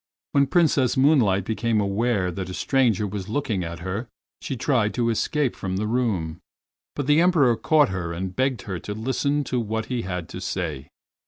When 0.31 0.47
Princess 0.47 0.97
Moonlight 0.97 1.45
became 1.45 1.79
aware 1.79 2.31
that 2.31 2.49
a 2.49 2.55
stranger 2.55 3.05
was 3.05 3.29
looking 3.29 3.63
at 3.63 3.81
her 3.81 4.07
she 4.41 4.57
tried 4.57 4.95
to 4.95 5.11
escape 5.11 5.55
from 5.55 5.77
the 5.77 5.85
room, 5.85 6.39
but 6.95 7.05
the 7.05 7.21
Emperor 7.21 7.55
caught 7.55 7.89
her 7.89 8.11
and 8.11 8.35
begged 8.35 8.63
her 8.63 8.79
to 8.79 8.95
listen 8.95 9.43
to 9.43 9.59
what 9.59 9.85
he 9.93 10.01
had 10.01 10.27
to 10.29 10.41
say. 10.41 10.87